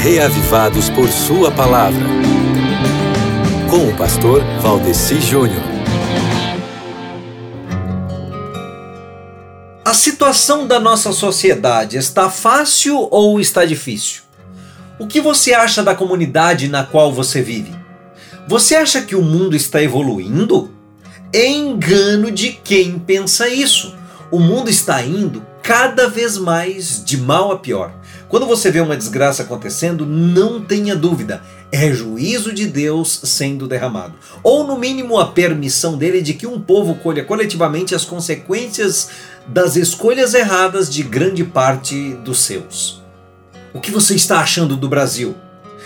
reavivados 0.00 0.88
por 0.88 1.10
Sua 1.10 1.50
palavra. 1.50 2.06
Com 3.68 3.86
o 3.86 3.96
pastor 3.98 4.42
Valdeci 4.62 5.20
Júnior. 5.20 5.62
A 9.84 9.92
situação 9.92 10.66
da 10.66 10.80
nossa 10.80 11.12
sociedade 11.12 11.98
está 11.98 12.30
fácil 12.30 13.08
ou 13.10 13.38
está 13.38 13.66
difícil? 13.66 14.22
O 14.98 15.06
que 15.06 15.20
você 15.20 15.52
acha 15.52 15.82
da 15.82 15.94
comunidade 15.94 16.66
na 16.66 16.82
qual 16.82 17.12
você 17.12 17.42
vive? 17.42 17.74
Você 18.48 18.76
acha 18.76 19.02
que 19.02 19.14
o 19.14 19.22
mundo 19.22 19.54
está 19.54 19.82
evoluindo? 19.82 20.74
É 21.30 21.46
engano 21.46 22.30
de 22.30 22.52
quem 22.52 22.98
pensa 22.98 23.50
isso. 23.50 23.94
O 24.30 24.38
mundo 24.38 24.70
está 24.70 25.02
indo 25.02 25.49
cada 25.62 26.08
vez 26.08 26.36
mais 26.36 27.04
de 27.04 27.16
mal 27.16 27.52
a 27.52 27.58
pior. 27.58 27.92
Quando 28.28 28.46
você 28.46 28.70
vê 28.70 28.80
uma 28.80 28.96
desgraça 28.96 29.42
acontecendo, 29.42 30.06
não 30.06 30.60
tenha 30.60 30.94
dúvida, 30.94 31.42
é 31.72 31.92
juízo 31.92 32.52
de 32.52 32.66
Deus 32.66 33.20
sendo 33.24 33.66
derramado. 33.66 34.14
Ou, 34.42 34.64
no 34.64 34.78
mínimo, 34.78 35.18
a 35.18 35.26
permissão 35.26 35.98
dele 35.98 36.22
de 36.22 36.34
que 36.34 36.46
um 36.46 36.60
povo 36.60 36.94
colha 36.96 37.24
coletivamente 37.24 37.94
as 37.94 38.04
consequências 38.04 39.08
das 39.46 39.76
escolhas 39.76 40.34
erradas 40.34 40.88
de 40.88 41.02
grande 41.02 41.44
parte 41.44 42.14
dos 42.24 42.38
seus. 42.40 43.02
O 43.74 43.80
que 43.80 43.90
você 43.90 44.14
está 44.14 44.40
achando 44.40 44.76
do 44.76 44.88
Brasil? 44.88 45.34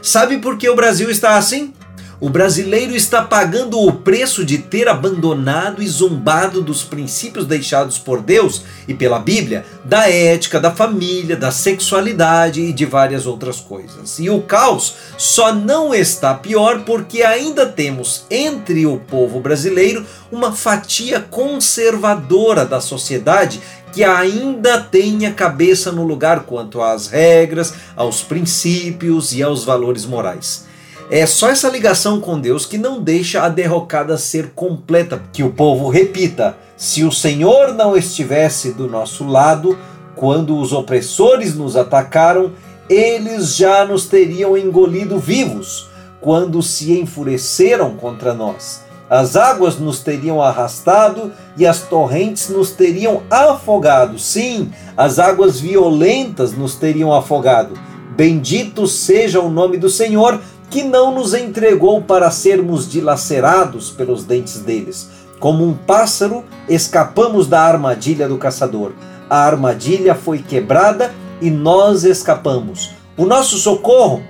Sabe 0.00 0.38
por 0.38 0.56
que 0.56 0.68
o 0.68 0.76
Brasil 0.76 1.10
está 1.10 1.36
assim? 1.36 1.72
O 2.20 2.28
brasileiro 2.28 2.96
está 2.96 3.22
pagando 3.22 3.78
o 3.78 3.92
preço 3.92 4.44
de 4.44 4.58
ter 4.58 4.88
abandonado 4.88 5.80
e 5.80 5.86
zombado 5.86 6.60
dos 6.60 6.82
princípios 6.82 7.46
deixados 7.46 7.96
por 7.96 8.20
Deus 8.20 8.62
e 8.88 8.94
pela 8.94 9.20
Bíblia, 9.20 9.64
da 9.84 10.10
ética, 10.10 10.58
da 10.58 10.72
família, 10.72 11.36
da 11.36 11.52
sexualidade 11.52 12.60
e 12.60 12.72
de 12.72 12.84
várias 12.84 13.24
outras 13.24 13.60
coisas. 13.60 14.18
E 14.18 14.28
o 14.28 14.42
caos 14.42 14.94
só 15.16 15.54
não 15.54 15.94
está 15.94 16.34
pior 16.34 16.80
porque 16.80 17.22
ainda 17.22 17.66
temos 17.66 18.24
entre 18.28 18.84
o 18.84 18.98
povo 18.98 19.38
brasileiro 19.38 20.04
uma 20.32 20.50
fatia 20.50 21.20
conservadora 21.20 22.66
da 22.66 22.80
sociedade 22.80 23.60
que 23.92 24.02
ainda 24.02 24.80
tem 24.80 25.24
a 25.24 25.32
cabeça 25.32 25.92
no 25.92 26.02
lugar 26.02 26.40
quanto 26.40 26.82
às 26.82 27.06
regras, 27.06 27.74
aos 27.94 28.22
princípios 28.22 29.32
e 29.32 29.40
aos 29.40 29.62
valores 29.62 30.04
morais. 30.04 30.66
É 31.10 31.24
só 31.24 31.48
essa 31.48 31.70
ligação 31.70 32.20
com 32.20 32.38
Deus 32.38 32.66
que 32.66 32.76
não 32.76 33.00
deixa 33.00 33.42
a 33.42 33.48
derrocada 33.48 34.18
ser 34.18 34.50
completa. 34.54 35.22
Que 35.32 35.42
o 35.42 35.50
povo 35.50 35.88
repita: 35.88 36.56
se 36.76 37.02
o 37.02 37.10
Senhor 37.10 37.72
não 37.72 37.96
estivesse 37.96 38.72
do 38.72 38.86
nosso 38.86 39.26
lado, 39.26 39.78
quando 40.14 40.58
os 40.58 40.70
opressores 40.72 41.54
nos 41.54 41.76
atacaram, 41.76 42.52
eles 42.90 43.56
já 43.56 43.86
nos 43.86 44.06
teriam 44.06 44.56
engolido 44.56 45.18
vivos, 45.18 45.88
quando 46.20 46.62
se 46.62 46.98
enfureceram 46.98 47.94
contra 47.94 48.34
nós. 48.34 48.82
As 49.08 49.34
águas 49.34 49.78
nos 49.78 50.00
teriam 50.00 50.42
arrastado 50.42 51.32
e 51.56 51.66
as 51.66 51.80
torrentes 51.80 52.50
nos 52.50 52.72
teriam 52.72 53.22
afogado. 53.30 54.18
Sim, 54.18 54.70
as 54.94 55.18
águas 55.18 55.58
violentas 55.58 56.52
nos 56.52 56.74
teriam 56.74 57.14
afogado. 57.14 57.72
Bendito 58.14 58.86
seja 58.86 59.40
o 59.40 59.48
nome 59.48 59.78
do 59.78 59.88
Senhor 59.88 60.40
que 60.70 60.82
não 60.82 61.14
nos 61.14 61.34
entregou 61.34 62.02
para 62.02 62.30
sermos 62.30 62.90
dilacerados 62.90 63.90
pelos 63.90 64.24
dentes 64.24 64.60
deles. 64.60 65.08
Como 65.38 65.66
um 65.66 65.74
pássaro, 65.74 66.44
escapamos 66.68 67.46
da 67.46 67.62
armadilha 67.62 68.28
do 68.28 68.38
caçador. 68.38 68.92
A 69.30 69.44
armadilha 69.44 70.14
foi 70.14 70.38
quebrada 70.38 71.14
e 71.40 71.50
nós 71.50 72.04
escapamos. 72.04 72.90
O 73.16 73.24
nosso 73.24 73.56
socorro 73.58 74.22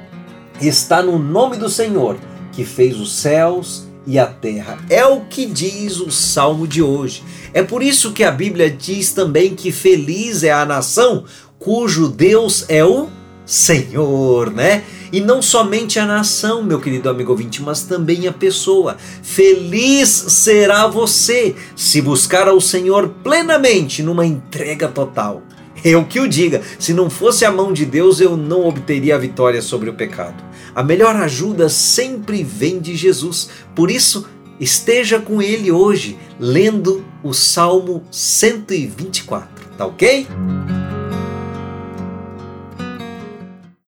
está 0.61 1.03
no 1.03 1.19
nome 1.19 1.56
do 1.56 1.69
Senhor, 1.69 2.17
que 2.52 2.64
fez 2.64 2.98
os 2.98 3.12
céus 3.12 3.86
e 4.06 4.18
a 4.18 4.27
terra. 4.27 4.79
É 4.89 5.05
o 5.07 5.23
que 5.23 5.46
diz 5.46 5.98
o 5.98 6.11
salmo 6.11 6.67
de 6.67 6.83
hoje. 6.83 7.23
É 7.52 7.62
por 7.62 7.83
isso 7.83 8.12
que 8.12 8.24
a 8.24 8.30
Bíblia 8.30 8.70
diz 8.70 9.12
também 9.12 9.55
que 9.55 9.73
feliz 9.73 10.42
é 10.42 10.52
a 10.52 10.64
nação 10.64 11.24
cujo 11.58 12.08
Deus 12.08 12.64
é 12.68 12.85
o 12.85 13.08
Senhor, 13.45 14.51
né? 14.51 14.85
E 15.13 15.20
não 15.20 15.41
somente 15.41 15.98
a 15.98 16.07
nação, 16.07 16.63
meu 16.63 16.80
querido 16.80 17.08
amigo 17.08 17.33
ouvinte, 17.33 17.63
mas 17.63 17.83
também 17.83 18.27
a 18.27 18.33
pessoa. 18.33 18.96
Feliz 19.23 20.08
será 20.08 20.86
você 20.86 21.55
se 21.74 22.01
buscar 22.01 22.48
ao 22.48 22.61
Senhor 22.61 23.08
plenamente 23.23 24.02
numa 24.02 24.27
entrega 24.27 24.89
total. 24.89 25.42
Eu 25.85 26.05
que 26.05 26.18
o 26.20 26.29
diga, 26.29 26.63
se 26.79 26.92
não 26.92 27.08
fosse 27.08 27.45
a 27.45 27.52
mão 27.52 27.73
de 27.73 27.85
Deus, 27.85 28.20
eu 28.20 28.36
não 28.36 28.67
obteria 28.67 29.14
a 29.14 29.18
vitória 29.18 29.63
sobre 29.63 29.89
o 29.89 29.95
pecado. 29.95 30.42
A 30.74 30.83
melhor 30.83 31.14
ajuda 31.17 31.68
sempre 31.68 32.42
vem 32.42 32.79
de 32.80 32.97
Jesus. 32.97 33.48
Por 33.74 33.91
isso, 33.91 34.27
esteja 34.58 35.18
com 35.20 35.41
ele 35.41 35.70
hoje, 35.70 36.18
lendo 36.39 37.05
o 37.23 37.33
Salmo 37.33 38.02
124, 38.11 39.48
tá 39.77 39.86
ok? 39.86 40.27